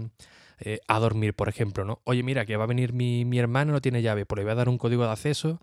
eh, 0.59 0.79
a 0.87 0.99
dormir, 0.99 1.33
por 1.33 1.49
ejemplo, 1.49 1.83
¿no? 1.83 2.01
Oye, 2.05 2.23
mira, 2.23 2.45
que 2.45 2.55
va 2.55 2.63
a 2.63 2.67
venir 2.67 2.93
mi, 2.93 3.37
hermano, 3.37 3.73
no 3.73 3.81
tiene 3.81 4.01
llave, 4.01 4.25
pues 4.25 4.37
le 4.37 4.43
voy 4.43 4.51
a 4.53 4.55
dar 4.55 4.69
un 4.69 4.77
código 4.77 5.03
de 5.03 5.11
acceso 5.11 5.59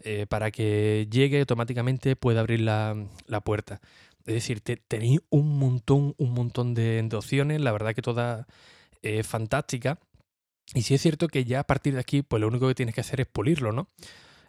eh, 0.00 0.26
para 0.28 0.50
que 0.50 1.06
llegue 1.10 1.38
automáticamente 1.40 2.16
pueda 2.16 2.40
abrir 2.40 2.60
la, 2.60 2.96
puerta. 3.44 3.80
Es 4.26 4.34
decir, 4.34 4.60
tenéis 4.60 5.20
un 5.30 5.58
montón, 5.58 6.14
un 6.18 6.32
montón 6.32 6.74
de, 6.74 7.08
opciones, 7.12 7.60
la 7.60 7.72
verdad 7.72 7.94
que 7.94 8.02
toda 8.02 8.46
es 9.02 9.26
fantástica. 9.26 9.98
Y 10.74 10.82
sí 10.82 10.94
es 10.94 11.02
cierto 11.02 11.28
que 11.28 11.44
ya 11.44 11.60
a 11.60 11.64
partir 11.64 11.94
de 11.94 12.00
aquí, 12.00 12.22
pues 12.22 12.40
lo 12.40 12.48
único 12.48 12.66
que 12.68 12.74
tienes 12.74 12.94
que 12.94 13.00
hacer 13.02 13.20
es 13.20 13.26
pulirlo, 13.26 13.72
¿no? 13.72 13.88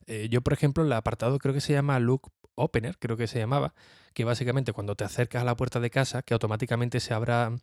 Eh, 0.08 0.28
yo, 0.30 0.42
por 0.42 0.54
ejemplo, 0.54 0.84
el 0.84 0.94
apartado 0.94 1.40
creo 1.40 1.54
que 1.54 1.62
se 1.62 1.74
llama 1.74 2.00
Look 2.00 2.32
Opener, 2.56 2.98
creo 2.98 3.18
que 3.18 3.28
se 3.28 3.40
llamaba, 3.40 3.74
que 4.14 4.24
básicamente 4.24 4.74
cuando 4.74 4.96
te 4.96 5.04
acercas 5.04 5.42
a 5.42 5.46
la 5.46 5.56
puerta 5.56 5.80
de 5.80 5.90
casa, 5.90 6.22
que 6.22 6.34
automáticamente 6.34 7.00
se 7.00 7.14
abra 7.14 7.54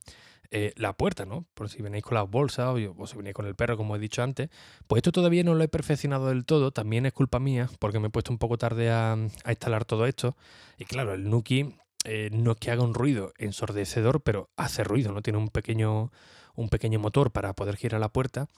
eh, 0.52 0.72
la 0.76 0.94
puerta, 0.94 1.26
¿no? 1.26 1.46
Por 1.54 1.68
si 1.68 1.80
venís 1.80 2.02
con 2.02 2.16
las 2.16 2.28
bolsas 2.28 2.74
o, 2.74 3.06
si 3.06 3.16
venís 3.16 3.34
con 3.34 3.46
el 3.46 3.54
perro, 3.54 3.76
como 3.76 3.94
he 3.94 4.00
dicho 4.00 4.22
antes. 4.22 4.50
Pues 4.88 4.98
esto 4.98 5.12
todavía 5.12 5.44
no 5.44 5.54
lo 5.54 5.62
he 5.62 5.68
perfeccionado 5.68 6.26
del 6.26 6.44
todo, 6.44 6.72
también 6.72 7.06
es 7.06 7.12
culpa 7.12 7.38
mía, 7.38 7.70
porque 7.78 8.00
me 8.00 8.08
he 8.08 8.10
puesto 8.10 8.32
un 8.32 8.38
poco 8.38 8.58
tarde 8.58 8.90
a, 8.90 9.16
instalar 9.48 9.84
todo 9.84 10.06
esto. 10.06 10.36
Y 10.76 10.86
claro, 10.86 11.14
el 11.14 11.30
Nuki 11.30 11.76
eh, 12.04 12.30
no 12.32 12.52
es 12.52 12.56
que 12.58 12.72
haga 12.72 12.82
un 12.82 12.94
ruido 12.94 13.32
ensordecedor, 13.38 14.22
pero 14.22 14.50
hace 14.56 14.82
ruido, 14.82 15.12
¿no? 15.12 15.22
Tiene 15.22 15.38
un 15.38 15.50
pequeño, 15.50 16.10
un 16.56 16.68
pequeño 16.68 16.98
motor 16.98 17.30
para 17.30 17.52
poder 17.52 17.76
girar 17.76 18.00
la 18.00 18.08
puerta. 18.08 18.48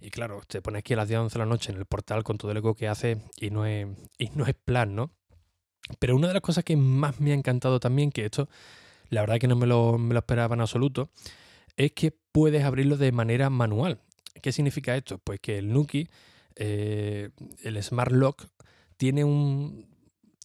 Y 0.00 0.10
claro, 0.10 0.40
te 0.46 0.62
pones 0.62 0.80
aquí 0.80 0.94
a 0.94 0.96
las 0.96 1.08
10 1.08 1.20
11 1.20 1.34
de 1.34 1.38
la 1.38 1.46
noche 1.46 1.70
en 1.70 1.76
el 1.78 1.84
portal 1.84 2.24
con 2.24 2.38
todo 2.38 2.50
el 2.50 2.56
eco 2.56 2.74
que 2.74 2.88
hace 2.88 3.20
y 3.36 3.50
no 3.50 3.66
es, 3.66 3.88
y 4.16 4.30
no 4.30 4.46
es 4.46 4.54
plan, 4.54 4.94
¿no? 4.94 5.10
Pero 5.98 6.16
una 6.16 6.28
de 6.28 6.34
las 6.34 6.42
cosas 6.42 6.64
que 6.64 6.76
más 6.76 7.20
me 7.20 7.32
ha 7.32 7.34
encantado 7.34 7.80
también, 7.80 8.10
que 8.12 8.24
esto 8.24 8.48
la 9.12 9.20
verdad 9.20 9.38
que 9.38 9.46
no 9.46 9.56
me 9.56 9.66
lo, 9.66 9.98
esperaba 10.16 10.54
en 10.54 10.62
absoluto, 10.62 11.10
es 11.76 11.92
que 11.92 12.16
puedes 12.32 12.64
abrirlo 12.64 12.96
de 12.96 13.12
manera 13.12 13.50
manual. 13.50 14.00
¿Qué 14.40 14.52
significa 14.52 14.96
esto? 14.96 15.18
Pues 15.18 15.38
que 15.38 15.58
el 15.58 15.70
Nuki, 15.70 16.08
eh, 16.56 17.28
el 17.62 17.82
Smart 17.82 18.10
Lock, 18.10 18.46
tiene 18.96 19.24
un, 19.24 19.86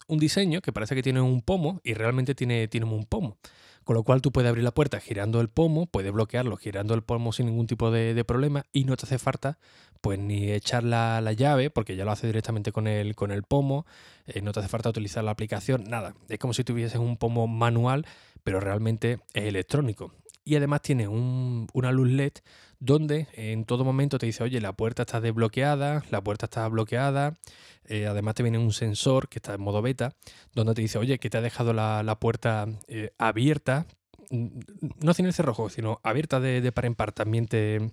un, 0.07 0.19
diseño 0.19 0.61
que 0.61 0.73
parece 0.73 0.95
que 0.95 1.03
tiene 1.03 1.21
un 1.21 1.41
pomo 1.41 1.81
y 1.83 1.93
realmente 1.93 2.35
tiene, 2.35 2.67
tiene 2.67 2.85
un 2.85 3.05
pomo. 3.05 3.37
Con 3.83 3.95
lo 3.95 4.03
cual 4.03 4.21
tú 4.21 4.31
puedes 4.31 4.49
abrir 4.49 4.63
la 4.63 4.73
puerta 4.73 4.99
girando 4.99 5.39
el 5.39 5.47
pomo, 5.47 5.85
puedes 5.85 6.11
bloquearlo 6.11 6.57
girando 6.57 6.93
el 6.93 7.03
pomo 7.03 7.31
sin 7.31 7.45
ningún 7.45 7.67
tipo 7.67 7.89
de, 7.89 8.23
problema 8.25 8.65
y 8.73 8.83
no 8.83 8.97
te 8.97 9.05
hace 9.05 9.17
falta 9.17 9.57
pues 10.01 10.19
ni 10.19 10.51
echar 10.51 10.83
la, 10.83 11.21
llave, 11.31 11.69
porque 11.69 11.95
ya 11.95 12.05
lo 12.05 12.11
hace 12.11 12.27
directamente 12.27 12.71
con 12.71 12.87
el, 12.87 13.15
con 13.15 13.31
el 13.31 13.43
pomo, 13.43 13.85
eh, 14.27 14.41
no 14.41 14.51
te 14.51 14.59
hace 14.59 14.69
falta 14.69 14.89
utilizar 14.89 15.23
la 15.23 15.31
aplicación, 15.31 15.85
nada. 15.85 16.15
Es 16.29 16.37
como 16.37 16.53
si 16.53 16.63
tuvieses 16.63 16.99
un 16.99 17.17
pomo 17.17 17.47
manual, 17.47 18.05
pero 18.43 18.59
realmente 18.59 19.19
es 19.33 19.45
electrónico 19.45 20.13
y 20.47 20.55
además 20.55 20.81
tiene 20.81 21.09
una 21.09 21.91
luz 21.91 22.07
LED 22.07 22.31
donde 22.79 23.27
en 23.33 23.65
todo 23.65 23.83
momento 23.83 24.17
te 24.17 24.25
dice, 24.25 24.43
oye, 24.43 24.61
la 24.61 24.73
puerta 24.73 25.03
está 25.03 25.21
desbloqueada, 25.21 26.03
la 26.11 26.21
puerta 26.21 26.45
está 26.45 26.67
bloqueada, 26.67 27.37
eh, 27.85 28.07
además 28.07 28.35
te 28.35 28.43
viene 28.43 28.57
un 28.57 28.73
sensor 28.73 29.29
que 29.29 29.39
está 29.39 29.53
en 29.55 29.61
modo 29.61 29.81
beta, 29.81 30.13
donde 30.53 30.73
te 30.73 30.81
dice, 30.81 30.97
oye, 30.97 31.19
que 31.19 31.29
te 31.29 31.37
ha 31.37 31.41
dejado 31.41 31.73
la, 31.73 32.17
puerta 32.19 32.67
eh, 32.87 33.11
abierta, 33.17 33.87
no 34.29 35.13
sin 35.13 35.25
el 35.25 35.33
cerrojo, 35.33 35.69
sino 35.69 35.99
abierta 36.03 36.39
de, 36.39 36.71
par 36.71 36.85
en 36.85 36.95
par, 36.95 37.11
también 37.11 37.47
te, 37.47 37.91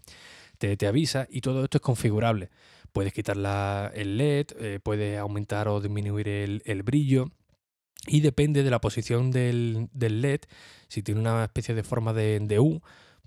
te, 0.59 0.87
avisa 0.87 1.27
y 1.31 1.41
todo 1.41 1.65
esto 1.65 1.79
es 1.79 1.83
configurable. 1.83 2.51
Puedes 2.93 3.13
quitar 3.13 3.37
el 3.95 4.19
LED, 4.19 4.47
eh, 4.61 4.81
puedes 4.83 5.19
aumentar 5.19 5.69
o 5.69 5.81
disminuir 5.81 6.29
el, 6.29 6.63
el 6.65 6.83
brillo 6.83 7.31
y 8.07 8.21
depende 8.21 8.63
de 8.63 8.71
la 8.71 8.81
posición 8.81 9.31
del, 9.31 9.89
LED, 9.95 10.41
si 10.89 11.03
tiene 11.03 11.21
una 11.21 11.45
especie 11.45 11.75
de 11.75 11.83
forma 11.83 12.13
de, 12.13 12.59
U, 12.61 12.83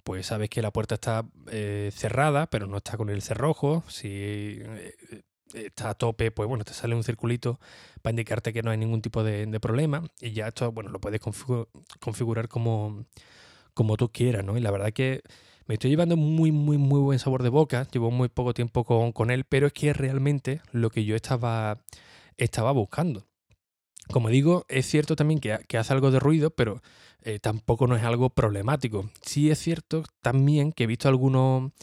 pues 0.08 0.28
sabes 0.28 0.50
que 0.50 0.62
la 0.62 0.72
puerta 0.72 0.96
está 0.96 1.26
eh, 1.52 1.92
cerrada, 1.94 2.48
pero 2.48 2.66
no 2.66 2.78
está 2.78 2.96
con 2.96 3.10
el 3.10 3.22
cerrojo. 3.22 3.84
Si 3.90 4.08
eh, 4.10 4.96
está 5.54 5.90
a 5.90 5.96
tope, 5.96 6.32
pues 6.32 6.48
bueno, 6.48 6.64
te 6.64 6.74
sale 6.74 6.96
un 6.96 7.04
circulito 7.04 7.60
para 8.02 8.14
indicarte 8.14 8.54
que 8.54 8.64
no 8.64 8.72
hay 8.72 8.78
ningún 8.78 9.02
tipo 9.02 9.22
de, 9.22 9.60
problema. 9.60 10.06
Y 10.22 10.32
ya 10.32 10.48
esto, 10.48 10.72
bueno, 10.72 10.92
lo 10.92 11.02
puedes 11.02 11.20
configurar 12.00 12.48
como, 12.48 13.04
como 13.74 13.98
tú 13.98 14.10
quieras, 14.10 14.46
¿no? 14.46 14.58
Y 14.58 14.62
la 14.62 14.72
verdad 14.72 14.94
que 14.94 15.24
Me 15.66 15.74
estoy 15.74 15.90
llevando 15.90 16.16
muy, 16.16 16.54
muy, 16.54 16.78
muy 16.78 17.02
buen 17.02 17.20
sabor 17.20 17.44
de 17.44 17.50
boca. 17.50 17.86
Llevo 17.92 18.10
muy 18.10 18.30
poco 18.30 18.54
tiempo 18.54 18.86
con, 18.86 19.12
con 19.12 19.30
él, 19.30 19.44
pero 19.44 19.68
es 19.68 19.74
que 19.74 19.90
es 19.90 19.98
realmente 19.98 20.62
lo 20.72 20.90
que 20.90 21.04
yo 21.04 21.18
estaba, 21.18 21.82
estaba 22.38 22.72
buscando. 22.72 23.28
Como 24.12 24.30
digo, 24.30 24.66
es 24.70 24.86
cierto 24.86 25.16
también 25.16 25.40
que, 25.40 25.78
hace 25.78 25.94
algo 25.94 26.12
de 26.12 26.20
ruido, 26.20 26.52
pero 26.52 26.82
eh, 27.28 27.40
tampoco 27.40 27.88
no 27.88 27.98
es 27.98 28.04
algo 28.04 28.30
problemático. 28.30 29.10
Sí 29.22 29.52
es 29.52 29.60
cierto 29.60 30.06
también 30.22 30.72
que 30.72 30.86
he 30.86 30.88
visto 30.88 31.10
algunos 31.10 31.74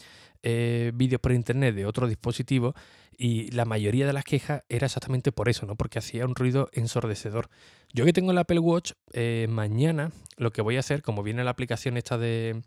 eh, 0.42 0.90
vídeos 0.94 1.20
por 1.20 1.32
internet 1.32 1.74
de 1.74 1.84
otros 1.84 2.08
dispositivos 2.08 2.74
y 3.18 3.50
la 3.50 3.66
mayoría 3.66 4.06
de 4.06 4.14
las 4.14 4.24
quejas 4.24 4.62
era 4.70 4.86
exactamente 4.86 5.32
por 5.32 5.50
eso, 5.50 5.66
¿no? 5.66 5.76
Porque 5.76 5.98
hacía 5.98 6.24
un 6.24 6.34
ruido 6.34 6.70
ensordecedor. 6.72 7.50
Yo 7.92 8.06
que 8.06 8.14
tengo 8.14 8.30
el 8.30 8.38
Apple 8.38 8.58
Watch, 8.58 8.92
eh, 9.12 9.46
mañana 9.50 10.12
lo 10.38 10.50
que 10.50 10.62
voy 10.62 10.78
a 10.78 10.80
hacer, 10.80 11.02
como 11.02 11.22
viene 11.22 11.44
la 11.44 11.50
aplicación 11.50 11.98
esta 11.98 12.16
de 12.16 12.62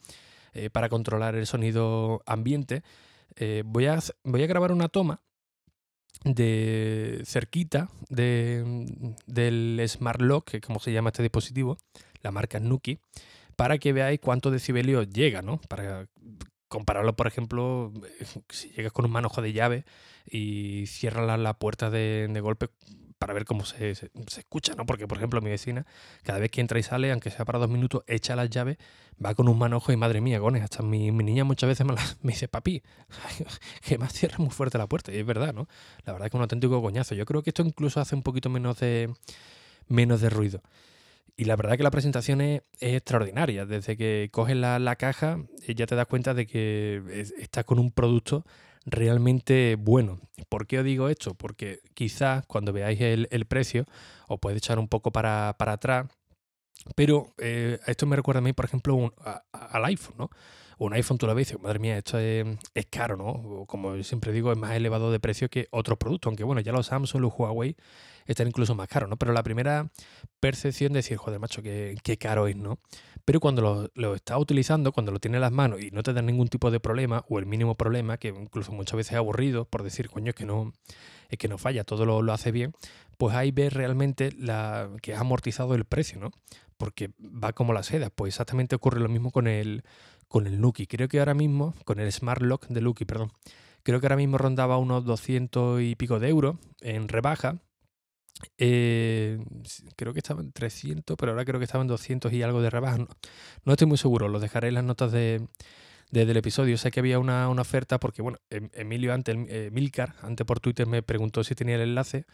para 0.71 0.89
controlar 0.89 1.35
el 1.35 1.45
sonido 1.45 2.21
ambiente, 2.25 2.81
voy, 3.65 3.85
a, 3.85 3.99
voy 4.23 4.43
a 4.43 4.47
grabar 4.47 4.71
una 4.71 4.87
toma 4.87 5.21
de 6.23 7.21
cerquita 7.25 7.89
de, 8.09 9.13
del 9.27 9.83
Smart 9.87 10.21
Lock, 10.21 10.51
que 10.51 10.61
como 10.61 10.79
se 10.79 10.91
llama 10.91 11.09
este 11.09 11.21
dispositivo, 11.21 11.77
la 12.27 12.31
marca 12.31 12.59
Nuki, 12.59 12.99
para 13.55 13.77
que 13.77 13.93
veáis 13.93 14.19
cuántos 14.19 14.51
decibelios 14.51 15.09
llega, 15.09 15.41
¿no? 15.41 15.59
Para 15.69 16.07
compararlo, 16.67 17.15
por 17.15 17.27
ejemplo, 17.27 17.93
si 18.49 18.69
llegas 18.71 18.91
con 18.91 19.05
un 19.05 19.11
manojo 19.11 19.41
de 19.41 19.53
llave 19.53 19.85
y 20.29 20.85
cierras 20.87 21.39
la, 21.39 21.53
puerta 21.53 21.89
de, 21.89 22.27
de, 22.29 22.41
golpe, 22.41 22.67
para 23.17 23.33
ver 23.33 23.45
cómo 23.45 23.63
se, 23.63 23.95
se, 23.95 24.11
escucha, 24.37 24.75
¿no? 24.75 24.85
Porque, 24.85 25.07
por 25.07 25.17
ejemplo, 25.17 25.41
mi 25.41 25.49
vecina, 25.49 25.85
cada 26.23 26.39
vez 26.39 26.51
que 26.51 26.61
entra 26.61 26.77
y 26.77 26.83
sale, 26.83 27.11
aunque 27.11 27.31
sea 27.31 27.45
para 27.45 27.59
dos 27.59 27.69
minutos, 27.69 28.03
echa 28.07 28.35
las 28.35 28.49
llaves, 28.49 28.77
va 29.23 29.33
con 29.33 29.47
un 29.47 29.57
manojo 29.57 29.91
y 29.91 29.97
madre 29.97 30.21
mía, 30.21 30.39
gones. 30.39 30.61
Hasta 30.63 30.83
mi, 30.83 31.09
niña 31.11 31.45
muchas 31.45 31.69
veces 31.69 31.85
me, 31.87 31.93
me 32.21 32.33
dice, 32.33 32.47
papi, 32.47 32.83
que 33.87 33.97
más 33.97 34.13
cierra 34.13 34.37
muy 34.39 34.49
fuerte 34.49 34.77
la 34.77 34.87
puerta. 34.87 35.13
Y 35.13 35.17
es 35.17 35.25
verdad, 35.25 35.53
¿no? 35.53 35.67
La 36.05 36.13
verdad 36.13 36.27
es 36.27 36.31
que 36.31 36.37
es 36.37 36.39
un 36.39 36.41
auténtico 36.43 36.81
coñazo. 36.81 37.15
Yo 37.15 37.25
creo 37.25 37.41
que 37.41 37.51
esto 37.51 37.63
incluso 37.63 38.01
hace 38.01 38.15
un 38.15 38.23
poquito 38.23 38.49
menos 38.49 38.79
de, 38.79 39.11
menos 39.87 40.21
de 40.21 40.29
ruido. 40.29 40.61
Y 41.39 41.45
la 41.45 41.55
verdad 41.55 41.77
que 41.77 41.83
la 41.83 41.91
presentación 41.91 42.41
es, 42.41 42.63
extraordinaria. 42.79 43.67
Desde 43.67 43.95
que 43.95 44.29
coges 44.31 44.55
la, 44.55 44.79
la, 44.79 44.95
caja, 44.95 45.37
eh, 45.67 45.75
ya 45.75 45.85
te 45.85 45.95
das 45.95 46.07
cuenta 46.07 46.33
de 46.33 46.47
que 46.47 47.01
estás 47.37 47.63
con 47.63 47.77
un 47.77 47.91
producto 47.91 48.43
realmente 48.87 49.75
bueno. 49.75 50.19
¿Por 50.49 50.65
qué 50.65 50.79
os 50.79 50.85
digo 50.85 51.09
esto? 51.09 51.35
Porque 51.35 51.81
quizás 51.93 52.45
cuando 52.47 52.73
veáis 52.73 52.99
el, 53.01 53.45
precio 53.47 53.85
os 54.27 54.39
puede 54.39 54.57
echar 54.57 54.79
un 54.79 54.87
poco 54.87 55.11
para, 55.11 55.55
atrás, 55.59 56.07
pero 56.95 57.33
eh, 57.37 57.79
esto 57.85 58.07
me 58.07 58.15
recuerda 58.15 58.39
a 58.39 58.41
mí, 58.41 58.53
por 58.53 58.65
ejemplo, 58.65 59.13
al 59.51 59.85
iPhone, 59.85 60.15
¿no? 60.17 60.29
Un 60.79 60.93
iPhone 60.93 61.17
tú 61.17 61.25
lo 61.25 61.35
ves 61.35 61.47
y 61.47 61.51
dices, 61.51 61.61
madre 61.61 61.79
mía, 61.79 61.97
esto 61.97 62.17
es, 62.19 62.85
caro, 62.89 63.17
¿no? 63.17 63.65
Como 63.65 64.01
siempre 64.03 64.31
digo, 64.31 64.51
es 64.51 64.57
más 64.57 64.71
elevado 64.73 65.11
de 65.11 65.19
precio 65.19 65.49
que 65.49 65.67
otros 65.71 65.97
productos, 65.97 66.29
aunque 66.29 66.43
bueno, 66.43 66.61
ya 66.61 66.71
los 66.71 66.87
Samsung, 66.87 67.21
los 67.21 67.33
Huawei 67.35 67.75
están 68.27 68.47
incluso 68.47 68.75
más 68.75 68.87
caros, 68.87 69.09
¿no? 69.09 69.17
Pero 69.17 69.33
la 69.33 69.43
primera 69.43 69.89
percepción 70.39 70.93
de 70.93 70.99
decir, 70.99 71.17
joder, 71.17 71.39
macho, 71.39 71.61
qué, 71.61 72.17
caro 72.19 72.47
es, 72.47 72.55
¿no? 72.55 72.79
Pero 73.25 73.39
cuando 73.39 73.61
lo, 73.61 73.89
lo, 73.95 74.15
estás 74.15 74.39
utilizando, 74.39 74.91
cuando 74.91 75.11
lo 75.11 75.19
tienes 75.19 75.37
en 75.37 75.41
las 75.41 75.51
manos 75.51 75.81
y 75.81 75.91
no 75.91 76.03
te 76.03 76.13
dan 76.13 76.25
ningún 76.25 76.47
tipo 76.47 76.71
de 76.71 76.79
problema 76.79 77.25
o 77.27 77.39
el 77.39 77.45
mínimo 77.45 77.75
problema, 77.75 78.17
que 78.17 78.29
incluso 78.29 78.71
muchas 78.71 78.95
veces 78.95 79.13
es 79.13 79.17
aburrido 79.17 79.65
por 79.65 79.83
decir, 79.83 80.09
coño, 80.09 80.29
es 80.29 80.35
que 80.35 80.45
no, 80.45 80.73
es 81.29 81.37
que 81.37 81.47
no 81.47 81.57
falla, 81.57 81.83
todo 81.83 82.05
lo, 82.05 82.33
hace 82.33 82.51
bien, 82.51 82.73
pues 83.17 83.35
ahí 83.35 83.51
ves 83.51 83.73
realmente 83.73 84.29
que 85.01 85.13
has 85.13 85.21
amortizado 85.21 85.75
el 85.75 85.85
precio, 85.85 86.19
¿no? 86.19 86.31
Porque 86.77 87.11
va 87.19 87.53
como 87.53 87.73
la 87.73 87.83
seda. 87.83 88.09
Pues 88.09 88.33
exactamente 88.33 88.75
ocurre 88.75 88.99
lo 88.99 89.09
mismo 89.09 89.31
con 89.31 89.47
el, 89.47 89.83
con 90.27 90.47
el 90.47 90.61
Nuki. 90.61 90.87
Creo 90.87 91.07
que 91.07 91.19
ahora 91.19 91.33
mismo, 91.33 91.73
con 91.85 91.99
el 91.99 92.11
Smart 92.11 92.41
Lock 92.41 92.67
de 92.67 92.81
Nuki, 92.81 93.05
perdón, 93.05 93.31
creo 93.83 93.99
que 93.99 94.05
ahora 94.05 94.15
mismo 94.15 94.37
rondaba 94.37 94.77
unos 94.77 95.05
200 95.05 95.81
y 95.81 95.95
pico 95.95 96.19
de 96.19 96.29
euros 96.29 96.57
en 96.81 97.07
rebaja. 97.07 97.57
Eh, 98.57 99.39
creo 99.95 100.13
que 100.13 100.19
estaba 100.19 100.41
en 100.41 100.51
300, 100.51 101.17
pero 101.17 101.31
ahora 101.31 101.45
creo 101.45 101.59
que 101.59 101.65
estaba 101.65 101.81
en 101.81 101.87
200 101.87 102.31
y 102.33 102.43
algo 102.43 102.61
de 102.61 102.69
rebaja. 102.69 102.97
No, 103.65 103.73
estoy 103.73 103.87
muy 103.87 103.97
seguro, 103.97 104.27
lo 104.27 104.39
dejaré 104.39 104.69
en 104.69 104.75
las 104.75 104.83
notas 104.83 105.11
de, 105.11 105.47
del 106.11 106.37
episodio. 106.37 106.77
Sé 106.77 106.91
que 106.91 106.99
había 106.99 107.19
una, 107.19 107.49
oferta 107.49 107.99
porque, 107.99 108.21
bueno, 108.21 108.37
em, 108.49 108.69
Emilio 108.73 109.13
antes, 109.13 109.35
eh, 109.49 109.69
Milcar, 109.71 110.15
antes 110.21 110.45
por 110.45 110.59
Twitter 110.59 110.87
me 110.87 111.01
preguntó 111.03 111.43
si 111.43 111.55
tenía 111.55 111.75
el 111.75 111.81
enlace 111.81 112.25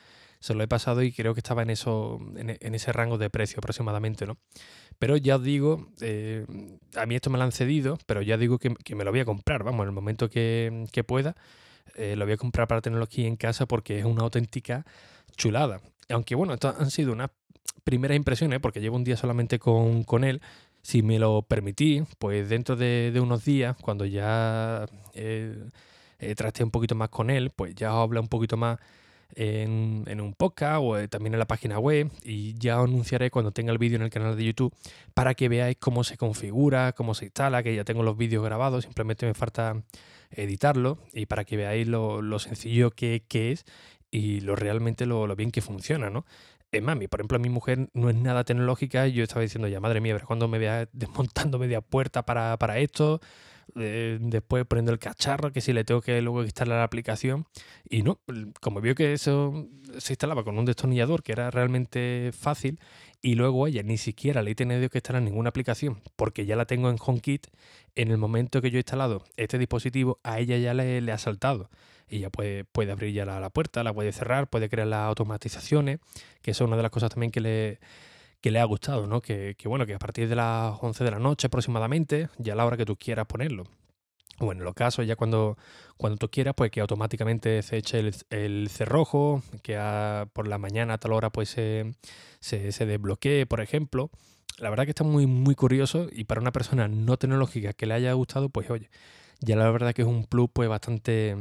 se 0.44 0.54
lo 0.54 0.62
he 0.62 0.68
pasado 0.68 1.02
y 1.04 1.14
creo 1.14 1.34
que 1.34 1.40
estaba 1.40 1.62
en 1.62 1.70
eso 1.70 2.20
en, 2.36 2.76
ese 2.76 2.92
rango 2.92 3.18
de 3.18 3.30
precio 3.30 3.60
aproximadamente, 3.60 4.26
¿no? 4.26 4.38
Pero 5.00 5.16
ya 5.16 5.38
os 5.38 5.44
digo, 5.44 5.88
eh, 6.02 6.46
a 6.98 7.06
mí 7.06 7.16
esto 7.16 7.30
me 7.30 7.38
lo 7.38 7.46
han 7.46 7.54
cedido, 7.54 7.98
pero 8.06 8.22
ya 8.22 8.36
digo 8.36 8.60
que, 8.60 8.76
me 8.94 9.06
lo 9.06 9.12
voy 9.12 9.22
a 9.22 9.26
comprar, 9.26 9.64
vamos, 9.64 9.84
en 9.84 9.88
el 9.88 9.94
momento 9.94 10.30
que, 10.30 11.06
pueda, 11.08 11.38
eh, 11.96 12.18
lo 12.18 12.26
voy 12.26 12.34
a 12.34 12.38
comprar 12.38 12.68
para 12.68 12.82
tenerlo 12.82 13.06
aquí 13.06 13.26
en 13.26 13.38
casa 13.38 13.68
porque 13.68 14.00
es 14.00 14.04
una 14.04 14.24
auténtica 14.24 14.86
chulada. 15.38 15.80
Aunque 16.10 16.36
bueno, 16.36 16.54
estas 16.54 16.80
han 16.80 16.92
sido 16.92 17.14
unas 17.14 17.30
primeras 17.84 18.16
impresiones, 18.16 18.60
porque 18.60 18.82
llevo 18.82 18.96
un 18.96 19.04
día 19.04 19.18
solamente 19.18 19.60
con, 19.60 20.24
él, 20.24 20.42
si 20.82 21.02
me 21.02 21.20
lo 21.20 21.42
permití, 21.44 22.04
pues 22.20 22.50
dentro 22.50 22.76
de, 22.76 23.18
unos 23.22 23.46
días, 23.46 23.76
cuando 23.82 24.06
ya 24.06 24.86
eh, 25.14 25.56
traste 26.36 26.64
un 26.64 26.72
poquito 26.72 26.96
más 26.96 27.10
con 27.10 27.30
él, 27.30 27.52
pues 27.52 27.76
ya 27.76 27.94
os 27.94 28.04
habla 28.04 28.22
un 28.22 28.28
poquito 28.28 28.58
más 28.58 28.80
en, 29.36 30.22
un 30.22 30.34
podcast 30.34 30.80
o 30.82 30.98
eh, 30.98 31.08
también 31.08 31.34
en 31.34 31.40
la 31.40 31.48
página 31.48 31.80
web 31.80 32.12
y 32.24 32.54
ya 32.58 32.82
os 32.82 32.88
anunciaré 32.88 33.32
cuando 33.32 33.52
tenga 33.52 33.72
el 33.72 33.78
vídeo 33.78 33.98
en 33.98 34.04
el 34.04 34.10
canal 34.10 34.36
de 34.36 34.44
YouTube 34.44 34.74
para 35.14 35.34
que 35.34 35.50
veáis 35.50 35.78
cómo 35.80 36.04
se 36.04 36.18
configura, 36.18 36.94
cómo 36.94 37.14
se 37.14 37.26
instala, 37.26 37.64
que 37.64 37.76
ya 37.76 37.84
tengo 37.84 38.04
los 38.04 38.18
vídeos 38.18 38.44
grabados, 38.44 38.84
simplemente 38.84 39.26
me 39.26 39.34
falta 39.34 39.82
editarlo 40.32 41.00
y 41.14 41.26
para 41.26 41.46
que 41.46 41.58
veáis 41.58 41.88
lo, 41.88 42.40
sencillo 42.40 42.92
que, 42.92 43.24
es 43.32 43.66
y 44.14 44.42
lo 44.42 44.56
realmente 44.56 45.08
lo, 45.08 45.36
bien 45.36 45.50
que 45.50 45.62
funciona, 45.62 46.12
¿no? 46.12 46.24
Es 46.72 46.84
más, 46.84 46.96
por 47.10 47.20
ejemplo, 47.20 47.40
mi 47.40 47.50
mujer 47.50 47.90
no 47.94 48.10
es 48.12 48.16
nada 48.16 48.44
tecnológica 48.44 49.08
yo 49.08 49.24
estaba 49.24 49.42
diciendo 49.42 49.68
ya, 49.68 49.80
madre 49.80 50.02
mía, 50.02 50.14
pero 50.14 50.28
cuando 50.28 50.48
me 50.48 50.60
vea 50.60 50.88
desmontando 50.94 51.58
media 51.58 51.82
puerta 51.82 52.24
para, 52.24 52.56
para 52.58 52.78
esto, 52.78 53.22
eh, 53.76 54.20
después 54.22 54.66
poniendo 54.66 54.92
el 54.92 55.00
cacharro, 55.00 55.52
que 55.52 55.62
si 55.62 55.74
le 55.74 55.84
tengo 55.84 56.02
que 56.02 56.22
luego 56.22 56.44
instalar 56.44 56.78
la 56.78 56.84
aplicación. 56.84 57.48
Y 57.90 58.04
no, 58.04 58.20
como 58.62 58.82
vio 58.82 58.94
que 58.94 59.14
eso 59.14 59.68
se 59.98 60.14
instalaba 60.14 60.44
con 60.44 60.60
un 60.60 60.66
destornillador, 60.66 61.24
que 61.24 61.32
era 61.32 61.50
realmente 61.50 62.32
fácil, 62.38 62.80
y 63.20 63.34
luego 63.34 63.66
ella 63.66 63.82
ni 63.82 63.98
siquiera 63.98 64.44
le 64.44 64.52
he 64.52 64.56
tenido 64.56 64.88
que 64.90 65.00
instalar 65.00 65.24
ninguna 65.24 65.50
aplicación, 65.50 66.02
porque 66.16 66.46
ya 66.46 66.56
la 66.56 66.66
tengo 66.66 66.90
en 66.92 66.98
HomeKit, 67.04 67.48
en 67.96 68.12
el 68.12 68.18
momento 68.20 68.62
que 68.62 68.70
yo 68.70 68.78
he 68.78 68.82
instalado 68.82 69.24
este 69.38 69.58
dispositivo, 69.58 70.20
a 70.24 70.40
ella 70.40 70.58
ya 70.58 70.76
le, 70.76 71.12
ha 71.12 71.18
saltado. 71.18 71.70
Y 72.10 72.20
ya 72.20 72.30
puede, 72.30 72.66
puede 72.66 72.92
abrir 72.92 73.14
ya 73.14 73.26
la, 73.26 73.40
la 73.40 73.50
puerta, 73.50 73.84
la 73.84 73.94
puede 73.94 74.12
cerrar, 74.12 74.48
puede 74.48 74.70
crear 74.70 74.88
las 74.88 75.08
automatizaciones, 75.08 76.00
que 76.42 76.52
eso 76.52 76.64
es 76.64 76.68
una 76.68 76.78
de 76.78 76.84
las 76.84 76.92
cosas 76.92 77.10
también 77.10 77.32
que 77.32 77.42
le 77.42 77.80
que 78.44 78.52
le 78.52 78.60
ha 78.60 78.66
gustado, 78.66 79.08
¿no? 79.08 79.22
Que, 79.22 79.56
bueno, 79.64 79.86
que 79.86 79.94
a 79.94 80.00
partir 80.00 80.28
de 80.28 80.36
las 80.36 80.78
11 80.82 81.06
de 81.06 81.12
la 81.12 81.20
noche 81.20 81.48
aproximadamente, 81.48 82.28
ya 82.38 82.52
a 82.52 82.56
la 82.58 82.66
hora 82.66 82.76
que 82.76 82.84
tú 82.84 82.98
quieras 82.98 83.26
ponerlo. 83.26 83.64
Bueno, 84.38 84.60
en 84.62 84.66
los 84.66 84.74
casos, 84.74 85.08
ya 85.08 85.16
cuando, 85.16 85.58
cuando 85.96 86.18
tú 86.18 86.30
quieras, 86.30 86.54
pues 86.54 86.70
que 86.70 86.82
automáticamente 86.82 87.62
se 87.62 87.78
eche 87.78 88.12
el, 88.30 88.70
cerrojo, 88.70 89.42
que 89.62 89.80
por 90.34 90.50
la 90.50 90.58
mañana 90.58 90.96
a 90.96 90.98
tal 90.98 91.14
hora 91.14 91.30
pues 91.30 91.48
se, 91.52 91.94
se, 92.42 92.86
desbloquee, 92.86 93.46
por 93.46 93.62
ejemplo. 93.62 94.10
La 94.58 94.70
verdad 94.70 94.84
que 94.84 94.92
está 94.92 95.06
muy, 95.06 95.26
muy 95.26 95.56
curioso 95.56 96.10
y 96.12 96.26
para 96.26 96.42
una 96.42 96.52
persona 96.52 96.90
no 96.90 97.16
tecnológica 97.16 97.72
que 97.72 97.86
le 97.86 97.94
haya 97.94 98.12
gustado, 98.12 98.50
pues 98.50 98.70
oye, 98.70 98.90
ya 99.40 99.56
la 99.56 99.70
verdad 99.72 99.94
que 99.94 100.04
es 100.04 100.08
un 100.08 100.26
plus 100.26 100.50
pues 100.52 100.70
bastante, 100.70 101.36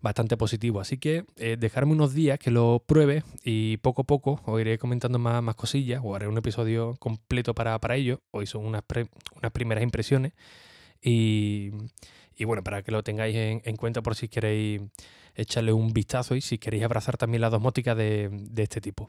bastante 0.00 0.36
positivo. 0.36 0.80
Así 0.80 0.98
que 0.98 1.24
eh, 1.36 1.56
dejarme 1.58 1.92
unos 1.92 2.14
días 2.14 2.38
que 2.38 2.50
lo 2.50 2.84
pruebe 2.86 3.24
y 3.44 3.78
poco 3.78 4.02
a 4.02 4.04
poco 4.04 4.40
os 4.44 4.60
iré 4.60 4.78
comentando 4.78 5.18
más, 5.18 5.42
más 5.42 5.54
cosillas 5.54 6.00
o 6.04 6.14
haré 6.14 6.28
un 6.28 6.38
episodio 6.38 6.96
completo 6.98 7.54
para, 7.54 7.78
para 7.80 7.96
ello. 7.96 8.20
Hoy 8.30 8.46
son 8.46 8.64
unas, 8.66 8.82
unas 9.36 9.52
primeras 9.52 9.82
impresiones 9.82 10.32
y, 11.00 11.70
bueno, 12.44 12.62
para 12.62 12.82
que 12.82 12.92
lo 12.92 13.02
tengáis 13.02 13.36
en, 13.36 13.76
cuenta 13.76 14.02
por 14.02 14.14
si 14.14 14.28
queréis 14.28 14.82
echarle 15.34 15.72
un 15.72 15.92
vistazo 15.92 16.34
y 16.34 16.40
si 16.40 16.58
queréis 16.58 16.84
abrazar 16.84 17.16
también 17.16 17.40
la 17.40 17.50
domótica 17.50 17.94
de, 17.94 18.28
de 18.30 18.62
este 18.62 18.80
tipo. 18.80 19.08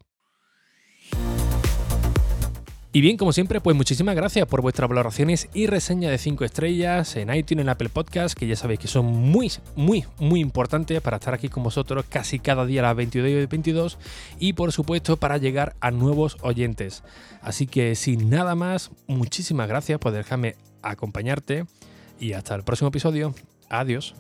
Y 2.92 3.02
bien, 3.02 3.18
como 3.18 3.34
siempre, 3.34 3.62
pues 3.62 3.78
muchísimas 3.78 4.16
gracias 4.16 4.48
por 4.48 4.64
vuestras 4.64 4.90
valoraciones 4.90 5.48
y 5.54 5.68
reseña 5.68 6.10
de 6.10 6.18
5 6.18 6.44
estrellas 6.44 7.16
en 7.18 7.32
iTunes, 7.32 7.62
en 7.62 7.70
Apple 7.70 7.90
Podcast, 7.90 8.36
que 8.36 8.48
ya 8.48 8.56
sabéis 8.56 8.80
que 8.80 8.88
son 8.88 9.06
muy, 9.06 9.52
muy, 9.76 10.06
muy 10.18 10.40
importantes 10.40 11.00
para 11.00 11.18
estar 11.18 11.36
aquí 11.36 11.50
con 11.50 11.62
vosotros 11.62 12.06
casi 12.10 12.40
cada 12.40 12.66
día 12.66 12.82
a 12.82 12.86
las 12.86 12.96
22 12.96 13.30
y 13.30 13.46
22 13.46 13.98
y 14.40 14.54
por 14.54 14.72
supuesto 14.72 15.18
para 15.18 15.38
llegar 15.38 15.76
a 15.82 15.92
nuevos 15.92 16.38
oyentes. 16.42 17.04
Así 17.44 17.68
que 17.68 17.94
sin 17.94 18.32
nada 18.32 18.56
más, 18.56 18.90
muchísimas 19.06 19.68
gracias 19.68 20.00
por 20.00 20.12
dejarme 20.12 20.56
acompañarte 20.82 21.66
y 22.20 22.34
hasta 22.34 22.56
el 22.56 22.64
próximo 22.64 22.88
episodio. 22.88 23.36
Adiós. 23.70 24.16